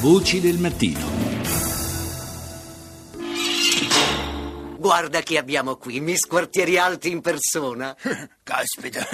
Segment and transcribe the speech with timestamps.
[0.00, 1.06] Voci del mattino.
[4.76, 7.96] Guarda chi abbiamo qui, Miss Quartieri Alti in persona.
[8.44, 9.04] Caspita,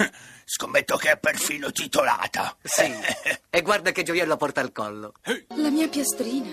[0.45, 2.55] scommetto che è perfino titolata.
[2.61, 2.83] Sì.
[3.55, 5.13] E guarda che gioiello porta al collo.
[5.55, 6.49] La mia piastrina.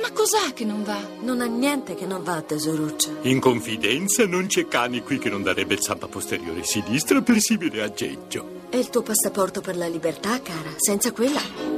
[0.00, 1.00] Ma cos'ha che non va?
[1.20, 3.10] Non ha niente che non va, tesoruccia.
[3.22, 7.82] In confidenza non c'è cane qui che non darebbe il zampa posteriore sinistra per simile
[7.82, 8.68] aggeggio.
[8.70, 10.72] E il tuo passaporto per la libertà, cara?
[10.76, 11.75] Senza quella?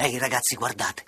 [0.00, 1.02] Ehi, ragazzi, guardate.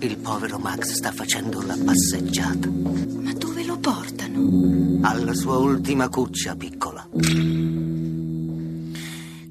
[0.00, 2.68] Il povero Max sta facendo la passeggiata.
[2.68, 4.98] Ma dove lo portano?
[5.02, 7.06] Alla sua ultima cuccia, piccola.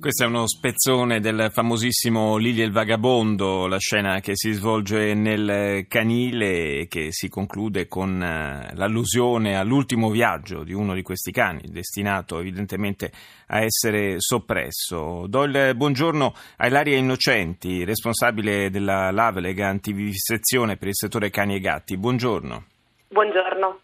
[0.03, 5.13] Questo è uno spezzone del famosissimo Lili e il Vagabondo, la scena che si svolge
[5.13, 11.31] nel canile e che si conclude con eh, l'allusione all'ultimo viaggio di uno di questi
[11.31, 13.13] cani, destinato evidentemente
[13.47, 15.23] a essere soppresso.
[15.27, 21.59] Do il buongiorno a Ilaria Innocenti, responsabile della Lavelega Antivivisezione per il settore cani e
[21.61, 21.95] gatti.
[21.95, 22.65] Buongiorno.
[23.07, 23.79] Buongiorno.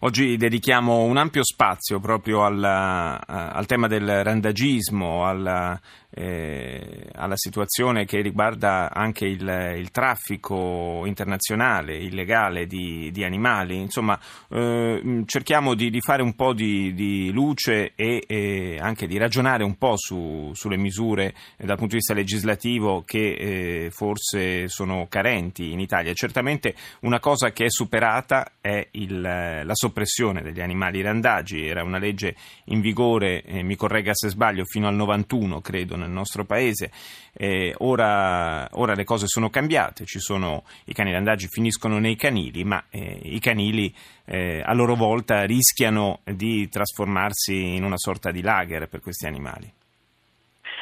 [0.00, 5.80] Oggi dedichiamo un ampio spazio proprio alla, al tema del randagismo, alla,
[6.18, 13.76] eh, alla situazione che riguarda anche il, il traffico internazionale, illegale di, di animali.
[13.76, 19.18] Insomma, eh, cerchiamo di, di, fare un po' di, di luce e, e, anche di
[19.18, 24.68] ragionare un po' su, sulle misure eh, dal punto di vista legislativo che eh, forse
[24.68, 26.14] sono carenti in Italia.
[26.14, 31.66] Certamente una cosa che è superata è il, la soppressione degli animali randagi.
[31.66, 32.34] Era una legge
[32.66, 36.90] in vigore, eh, mi corregga se sbaglio, fino al 91 credo nel nostro paese.
[37.32, 42.84] Eh, ora, ora, le cose sono cambiate, sono, i cani randagi finiscono nei canili, ma
[42.90, 48.88] eh, i canili eh, a loro volta rischiano di trasformarsi in una sorta di lager
[48.88, 49.70] per questi animali.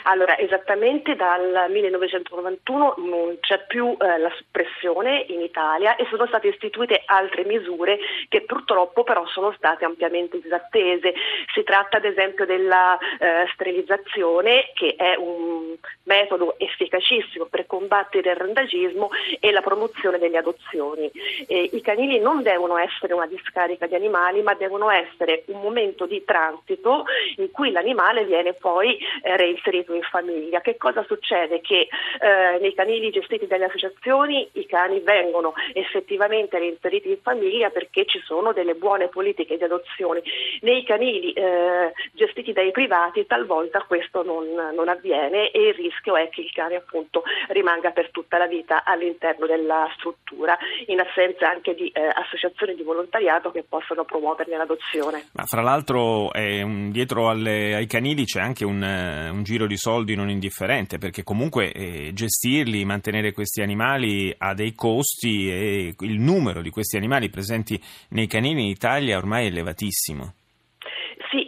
[0.07, 6.49] Allora, esattamente dal 1991 non c'è più eh, la soppressione in Italia e sono state
[6.49, 11.15] istituite altre misure che purtroppo però sono state ampiamente disattese.
[11.55, 18.37] Si tratta ad esempio della eh, sterilizzazione che è un metodo efficacissimo per combattere il
[18.37, 19.09] randagismo
[19.41, 21.11] e la promozione delle adozioni.
[21.47, 26.05] Eh, I canili non devono essere una discarica di animali ma devono essere un momento
[26.05, 27.05] di transito
[27.37, 30.61] in cui l'animale viene poi eh, reinserito in famiglia.
[30.61, 31.61] Che cosa succede?
[31.61, 31.89] Che
[32.21, 38.21] eh, nei canili gestiti dalle associazioni i cani vengono effettivamente reinseriti in famiglia perché ci
[38.25, 40.23] sono delle buone politiche di adozione.
[40.61, 46.29] Nei canili eh, gestiti dai privati talvolta questo non, non, avviene e il rischio è
[46.29, 50.57] che il cane appunto rimanga per tutta la vita all'interno della struttura,
[50.87, 55.29] in assenza anche di eh, associazioni di volontariato che possano promuoverne l'adozione.
[55.33, 60.15] Ma fra l'altro un, dietro alle, ai canili c'è anche un, un giro di soldi
[60.15, 66.63] non indifferente, perché comunque eh, gestirli, mantenere questi animali ha dei costi e il numero
[66.63, 67.79] di questi animali presenti
[68.11, 70.35] nei canini in Italia ormai è elevatissimo.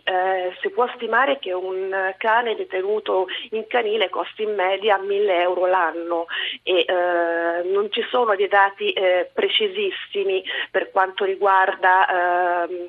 [0.08, 5.66] Eh, si può stimare che un cane detenuto in canile costi in media 1000 euro
[5.66, 6.26] l'anno
[6.62, 12.88] e eh, non ci sono dei dati eh, precisissimi per quanto riguarda ehm,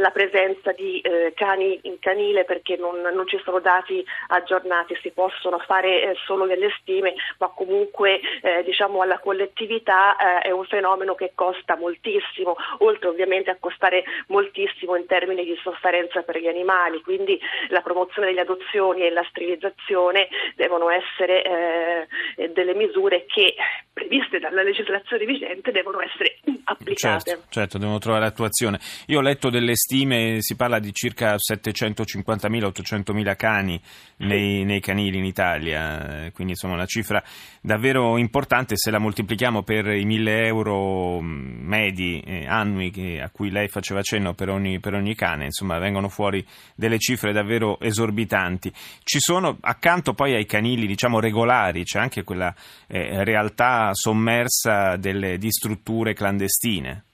[0.00, 5.12] la presenza di eh, cani in canile perché non, non, ci sono dati aggiornati, si
[5.12, 11.14] possono fare eh, solo delle stime, ma comunque eh, diciamo alla collettività è un fenomeno
[11.14, 16.54] che costa moltissimo, oltre ovviamente a costare moltissimo in termini di sofferenza per gli animali,
[17.02, 22.06] quindi la promozione delle adozioni e la sterilizzazione devono essere
[22.36, 23.54] eh, delle misure che
[23.92, 27.30] previste dalla legislazione vigente devono essere applicate.
[27.30, 28.78] Certo, certo, devono trovare attuazione.
[29.06, 33.80] Io ho letto delle stime, si parla di circa 750.000-800.000 cani
[34.18, 37.22] nei, nei, canili in Italia, quindi insomma una cifra
[37.60, 43.30] davvero importante se la moltiplichiamo per i 1.000 euro mm, medi eh, annui che, a
[43.30, 47.78] cui lei faceva cenno per ogni, per ogni cane, insomma vengono fuori delle cifre davvero
[47.80, 48.72] esorbitanti.
[49.02, 52.54] Ci sono accanto poi ai canili diciamo regolari, c'è anche quella
[52.88, 57.04] eh, realtà sommersa delle, di strutture clandestine.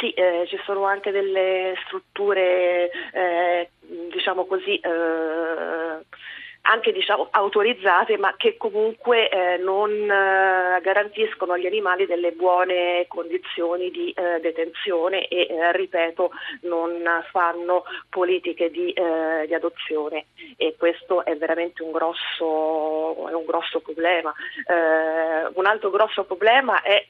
[0.00, 3.70] Sì, eh, ci sono anche delle strutture, eh,
[4.12, 6.04] diciamo così, eh,
[6.68, 13.90] anche diciamo, autorizzate ma che comunque eh, non eh, garantiscono agli animali delle buone condizioni
[13.90, 16.30] di eh, detenzione e eh, ripeto
[16.62, 20.26] non fanno politiche di, eh, di, adozione
[20.56, 24.32] e questo è veramente un grosso, è un grosso problema.
[24.66, 27.06] Eh, un altro grosso problema è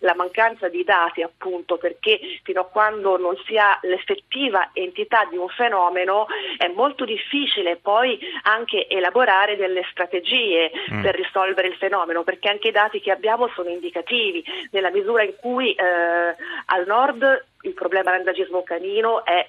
[0.00, 5.36] la mancanza di dati appunto perché fino a quando non si ha l'effettiva entità di
[5.36, 6.26] un fenomeno
[6.56, 11.02] è molto difficile poi anche e elaborare delle strategie mm.
[11.02, 15.34] per risolvere il fenomeno, perché anche i dati che abbiamo sono indicativi, nella misura in
[15.40, 19.48] cui eh, al nord il problema randagismo canino è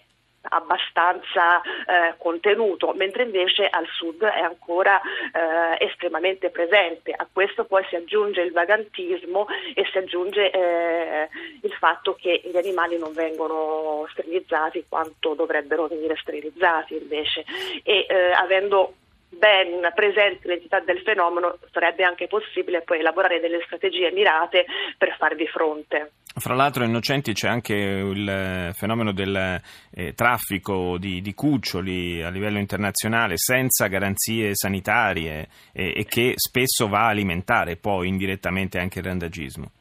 [0.50, 7.12] abbastanza eh, contenuto, mentre invece al sud è ancora eh, estremamente presente.
[7.12, 11.30] A questo poi si aggiunge il vagantismo e si aggiunge eh,
[11.62, 17.44] il fatto che gli animali non vengono sterilizzati quanto dovrebbero venire sterilizzati invece
[17.84, 18.94] e eh, avendo
[19.30, 24.66] ben presente l'entità del fenomeno sarebbe anche possibile poi elaborare delle strategie mirate
[24.98, 26.12] per farvi fronte.
[26.38, 29.60] Fra l'altro, Innocenti, c'è anche il fenomeno del
[29.92, 36.88] eh, traffico di, di, cuccioli a livello internazionale senza garanzie sanitarie e, e che spesso
[36.88, 39.72] va a alimentare poi indirettamente anche il randagismo.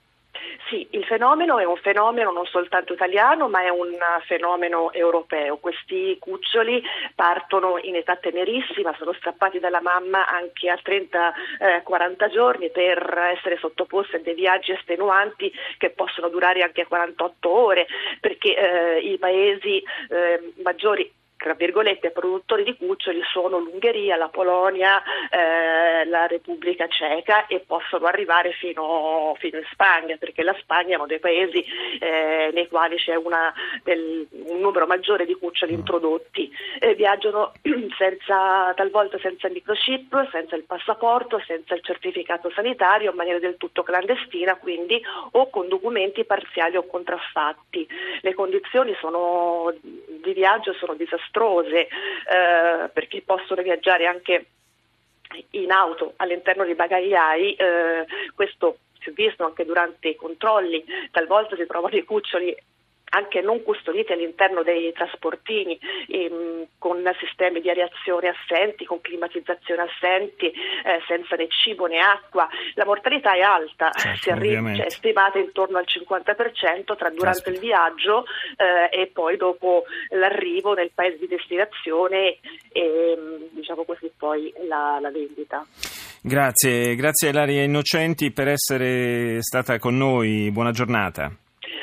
[1.06, 5.58] Fenomeno è un fenomeno non soltanto italiano, ma è un fenomeno europeo.
[5.58, 6.82] Questi cuccioli
[7.14, 13.56] partono in età tenerissima, sono strappati dalla mamma anche a 30-40 eh, giorni per essere
[13.58, 17.86] sottoposti a dei viaggi estenuanti che possono durare anche 48 ore,
[18.20, 21.10] perché eh, i paesi eh, maggiori
[21.46, 25.00] tra virgolette, produttori di cuccioli sono l'Ungheria, la Polonia,
[25.30, 30.96] eh, la Repubblica Ceca e possono arrivare fino, fino, in Spagna, perché la Spagna è
[30.96, 31.64] uno dei paesi
[32.00, 33.54] eh, nei quali c'è una,
[33.84, 35.78] del, un numero maggiore di cuccioli mm.
[35.78, 36.50] introdotti.
[36.80, 37.52] Eh, viaggiano
[37.96, 43.56] senza, talvolta senza il microchip, senza il passaporto, senza il certificato sanitario, in maniera del
[43.56, 45.00] tutto clandestina, quindi
[45.30, 47.86] o con documenti parziali o contraffatti.
[48.22, 49.72] Le condizioni sono,
[50.26, 54.46] di viaggio sono disastrose eh, perché possono viaggiare anche
[55.50, 61.56] in auto all'interno dei bagagliai, eh, questo si è visto anche durante i controlli, talvolta
[61.56, 62.56] si trovano i cuccioli
[63.16, 65.78] anche non custoditi all'interno dei trasportini,
[66.08, 72.46] ehm, con sistemi di areazione assenti, con climatizzazione assenti, eh, senza né cibo né acqua.
[72.74, 77.50] La mortalità è alta, certo, arriva, cioè, è stimata intorno al 50% tra durante Caspita.
[77.50, 78.24] il viaggio
[78.56, 82.38] eh, e poi dopo l'arrivo nel paese di destinazione
[82.72, 83.18] e
[83.50, 85.64] diciamo così poi la, la vendita.
[86.20, 91.30] Grazie, grazie Ilaria Innocenti per essere stata con noi, buona giornata.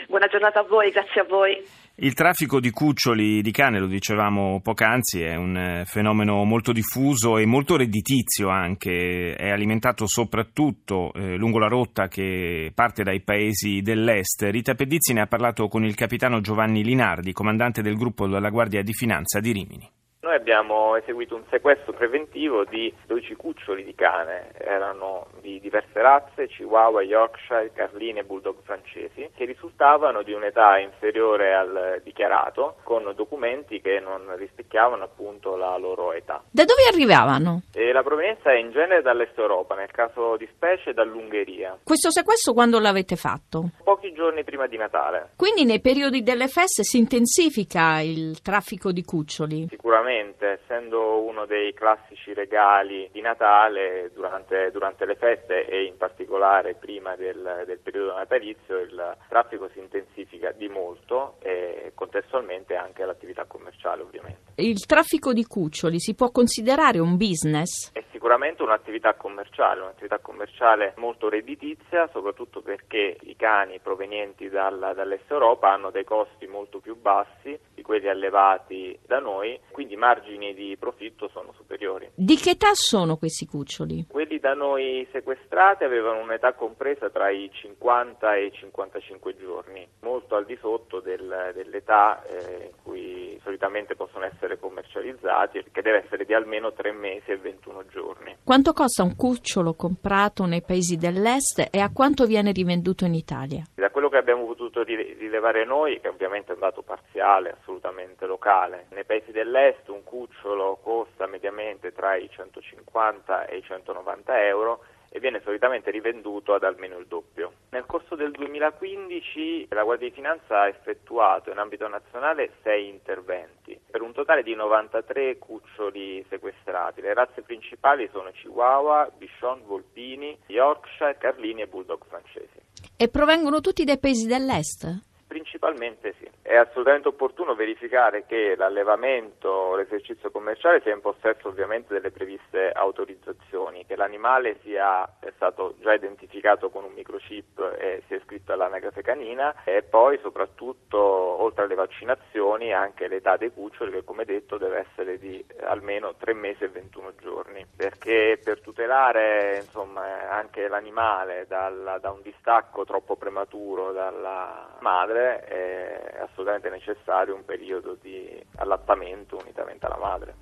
[0.07, 1.63] Buona giornata a voi, grazie a voi.
[1.95, 7.37] Il traffico di cuccioli di cane, lo dicevamo poc'anzi, è un eh, fenomeno molto diffuso
[7.37, 13.81] e molto redditizio anche, è alimentato soprattutto eh, lungo la rotta che parte dai paesi
[13.81, 14.41] dell'est.
[14.49, 18.81] Rita Pedizzi ne ha parlato con il capitano Giovanni Linardi, comandante del gruppo della Guardia
[18.81, 19.89] di Finanza di Rimini.
[20.23, 26.47] Noi abbiamo eseguito un sequestro preventivo di 12 cuccioli di cane, erano di diverse razze,
[26.47, 33.81] Chihuahua, Yorkshire, Carline e Bulldog francesi, che risultavano di un'età inferiore al dichiarato, con documenti
[33.81, 36.41] che non rispecchiavano appunto la loro età.
[36.49, 37.63] Da dove arrivavano?
[37.73, 41.79] E la provenienza è in genere dall'est Europa, nel caso di specie dall'Ungheria.
[41.83, 43.71] Questo sequestro quando l'avete fatto?
[43.83, 45.31] Pochi giorni prima di Natale.
[45.35, 49.67] Quindi nei periodi delle feste si intensifica il traffico di cuccioli?
[49.69, 55.97] Sicuramente sicuramente, essendo uno dei classici regali di Natale durante, durante le feste e in
[55.97, 63.03] particolare prima del, del, periodo natalizio, il traffico si intensifica di molto e contestualmente anche
[63.05, 64.51] l'attività commerciale ovviamente.
[64.55, 67.91] Il traffico di cuccioli si può considerare un business?
[67.91, 75.29] È sicuramente un'attività commerciale, un'attività commerciale molto redditizia, soprattutto perché i cani provenienti dalla, dall'est
[75.29, 81.29] Europa hanno dei costi molto più bassi quelli allevati da noi, quindi margini di profitto
[81.29, 81.72] sono superiori.
[82.15, 84.07] Di che età sono questi cuccioli?
[84.09, 90.35] Quelli da noi sequestrati avevano un'età compresa tra i 50 e i 55 giorni, molto
[90.35, 96.25] al di sotto del, dell'età eh, in cui solitamente possono essere commercializzati, che deve essere
[96.25, 98.37] di almeno 3 mesi e 21 giorni.
[98.43, 103.63] Quanto costa un cucciolo comprato nei paesi dell'est e a quanto viene rivenduto in Italia?
[103.75, 108.87] Da quello che abbiamo potuto rilevare noi, che ovviamente è un dato parziale, assolutamente locale,
[108.91, 114.83] nei paesi dell'est un cucciolo costa mediamente tra i 150 e i 190 euro
[115.15, 117.53] e viene solitamente rivenduto ad almeno il doppio.
[117.69, 123.79] Nel corso del 2015 la Guardia di Finanza ha effettuato in ambito nazionale sei interventi
[123.91, 127.01] per un totale di 93 cuccioli sequestrati.
[127.01, 132.59] Le razze principali sono Chihuahua, Bichon, Volpini, Yorkshire, Carlini e Bulldog francesi.
[132.97, 134.87] E provengono tutti dai paesi dell'est?
[135.27, 136.22] Principalmente sì.
[136.53, 142.69] È assolutamente opportuno verificare che l'allevamento o l'esercizio commerciale sia in possesso ovviamente delle previste
[142.69, 149.63] autorizzazioni, che l'animale sia stato già identificato con un microchip e sia iscritto all'anagrafe canina
[149.63, 155.17] e poi soprattutto oltre alle vaccinazioni anche l'età dei cuccioli che come detto deve essere
[155.17, 162.11] di almeno 3 mesi e 21 giorni, perché per tutelare insomma, anche l'animale dal, da
[162.11, 169.97] un distacco troppo prematuro dalla madre è assolutamente necessario un periodo di allattamento unitamente alla
[169.97, 170.35] madre.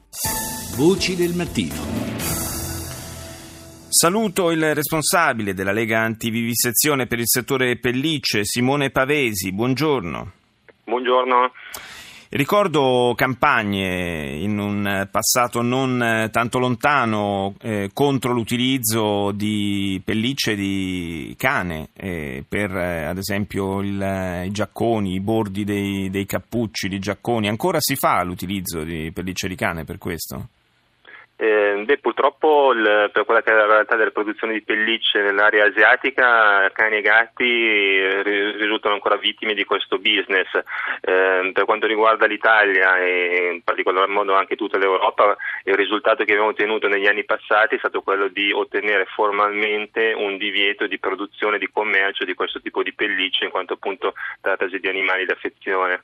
[0.76, 2.10] Voci del mattino.
[3.90, 9.52] Saluto il responsabile della Lega Antivivisezione per il settore pellicce, Simone Pavesi.
[9.52, 10.32] Buongiorno.
[10.86, 11.52] Buongiorno.
[12.34, 21.90] Ricordo campagne in un passato non tanto lontano eh, contro l'utilizzo di pellicce di cane
[21.94, 27.50] eh, per eh, ad esempio il, i giacconi, i bordi dei, dei cappucci di giacconi.
[27.50, 30.48] Ancora si fa l'utilizzo di pellicce di cane per questo?
[31.42, 35.66] Eh, beh, purtroppo il, per quella che è la realtà della produzione di pellicce nell'area
[35.66, 38.22] asiatica, cani e gatti eh,
[38.58, 40.54] risultano ancora vittime di questo business.
[41.02, 46.34] Eh, per quanto riguarda l'Italia e in particolar modo anche tutta l'Europa, il risultato che
[46.34, 51.56] abbiamo ottenuto negli anni passati è stato quello di ottenere formalmente un divieto di produzione
[51.56, 56.04] e di commercio di questo tipo di pellicce, in quanto appunto trattasi di animali d'affezione.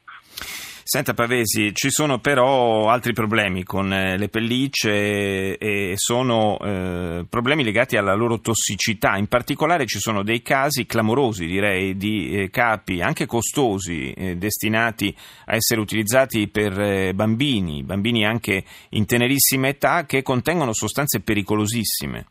[0.90, 7.66] Senta Pavesi, ci sono però altri problemi con eh, le pellicce e sono eh, problemi
[7.66, 9.18] legati alla loro tossicità.
[9.18, 15.14] In particolare ci sono dei casi clamorosi, direi, di eh, capi anche costosi eh, destinati
[15.48, 22.28] a essere utilizzati per eh, bambini, bambini anche in tenerissima età, che contengono sostanze pericolosissime.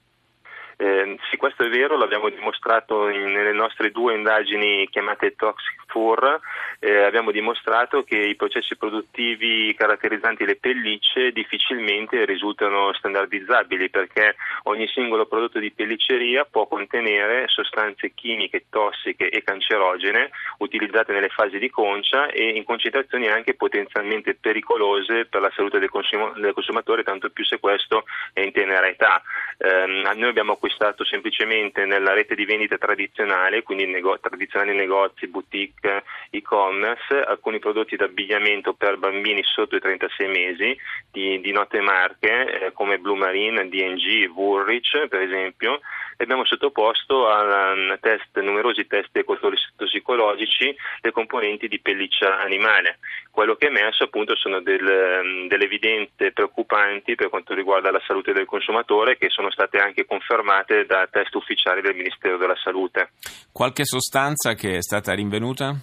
[0.79, 6.41] Eh, sì, questo è vero, l'abbiamo dimostrato in, nelle nostre due indagini chiamate Toxic Fur,
[6.81, 14.87] eh, abbiamo dimostrato che i processi produttivi caratterizzanti le pellicce difficilmente risultano standardizzabili perché ogni
[14.89, 20.29] singolo prodotto di pellicceria può contenere sostanze chimiche tossiche e cancerogene
[20.59, 25.89] utilizzate nelle fasi di concia e in concentrazioni anche potenzialmente pericolose per la salute del,
[25.89, 28.05] consum- del consumatore, tanto più se questo
[28.35, 29.23] è in tenera età.
[29.57, 36.03] Eh, noi abbiamo acquistato semplicemente nella rete di vendita tradizionale, quindi nego- tradizionali negozi, boutique,
[36.31, 40.77] e-commerce, alcuni prodotti d'abbigliamento per bambini sotto i 36 mesi
[41.11, 45.81] di, di note marche eh, come Blue Marine, DNG, Woolrich per esempio
[46.19, 49.11] e abbiamo sottoposto a test, numerosi test
[49.77, 52.99] tossicologici le componenti di pelliccia animale.
[53.31, 58.33] Quello che è emerso appunto sono del, delle evidenze preoccupanti per quanto riguarda la salute
[58.33, 60.56] del consumatore che sono state anche confermate
[60.87, 63.11] da test ufficiali del Ministero della Salute.
[63.53, 65.75] Qualche sostanza che è stata rinvenuta?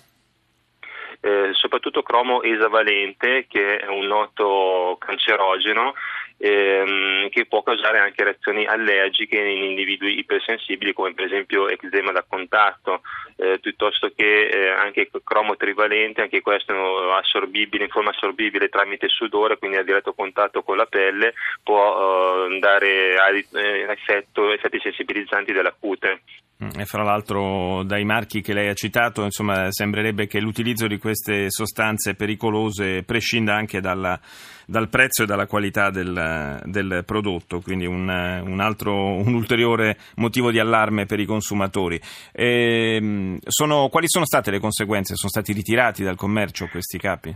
[1.19, 5.93] Eh, soprattutto cromo esavalente che è un noto cancerogeno
[6.37, 12.25] ehm, che può causare anche reazioni allergiche in individui ipersensibili come per esempio eczema da
[12.27, 13.01] contatto,
[13.37, 19.57] eh, piuttosto che eh, anche cromo trivalente, anche questo assorbibile in forma assorbibile tramite sudore,
[19.57, 23.15] quindi a diretto contatto con la pelle può eh, dare
[23.53, 26.21] eh, effetto, effetti sensibilizzanti della cute.
[26.63, 30.97] Mm, e fra l'altro dai marchi che lei ha citato, insomma, sembrerebbe che l'utilizzo di
[30.97, 34.19] queste sostanze pericolose prescinda anche dalla,
[34.65, 40.51] dal prezzo e dalla qualità del, del prodotto, quindi un, un, altro, un, ulteriore motivo
[40.51, 41.99] di allarme per i consumatori.
[42.31, 45.15] E, ehm, sono, quali sono state le conseguenze?
[45.15, 47.33] Sono stati ritirati dal commercio questi capi?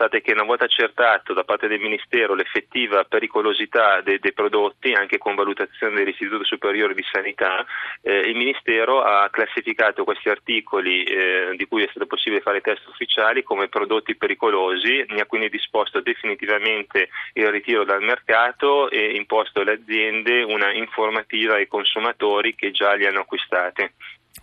[0.00, 5.18] State che una volta accertato da parte del Ministero l'effettiva pericolosità dei, dei prodotti, anche
[5.18, 7.66] con valutazione dell'Istituto Superiore di Sanità,
[8.00, 12.86] eh, il Ministero ha classificato questi articoli eh, di cui è stato possibile fare test
[12.86, 19.60] ufficiali come prodotti pericolosi, ne ha quindi disposto definitivamente il ritiro dal mercato e imposto
[19.60, 23.86] alle aziende una informativa ai consumatori che già li hanno acquistati.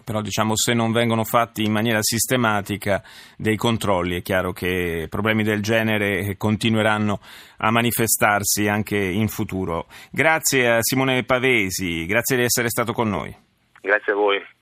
[0.04, 3.04] Però diciamo se non vengono fatti in maniera sistematica
[3.36, 7.20] dei controlli è chiaro che problemi del genere continueranno
[7.58, 9.88] a manifestarsi anche in futuro.
[10.10, 13.36] Grazie a Simone Pavesi, grazie di essere stato con noi.
[13.82, 14.56] Grazie a voi.